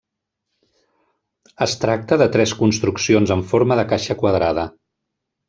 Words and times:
Es 1.65 1.75
tracta 1.83 2.17
de 2.21 2.27
tres 2.37 2.55
construccions 2.63 3.35
en 3.37 3.45
forma 3.53 3.79
de 3.83 3.85
caixa 3.93 4.19
quadrada. 4.25 4.67